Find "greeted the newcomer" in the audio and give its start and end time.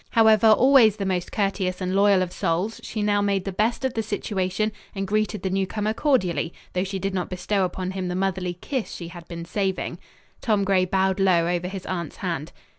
5.05-5.93